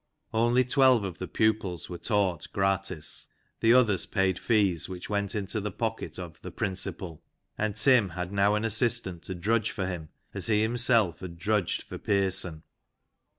[0.33, 3.27] Only twelve of the pupils were taught gratis—
[3.61, 7.21] the others paid fees which went into the pocket of "the principal/'
[7.55, 11.83] and Tim had now an assistant to drudge for him as he himself had drudged
[11.83, 12.63] for Pearson.